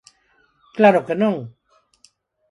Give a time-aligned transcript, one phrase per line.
[0.77, 1.35] "claro que non"."